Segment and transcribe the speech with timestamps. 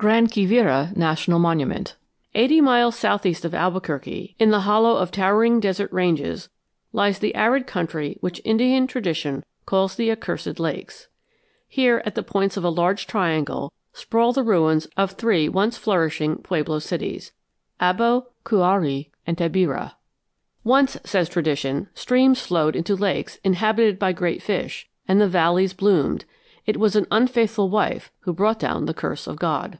[0.00, 1.96] GRAN QUIVIRA NATIONAL MONUMENT
[2.36, 6.48] Eighty miles southeast of Albuquerque, in the hollow of towering desert ranges,
[6.92, 11.08] lies the arid country which Indian tradition calls the Accursed Lakes.
[11.66, 16.36] Here, at the points of a large triangle, sprawl the ruins of three once flourishing
[16.44, 17.32] pueblo cities,
[17.80, 19.94] Abo, Cuaray, and Tabirá.
[20.62, 26.24] Once, says tradition, streams flowed into lakes inhabited by great fish, and the valleys bloomed;
[26.66, 29.76] it was an unfaithful wife who brought down the curse of God.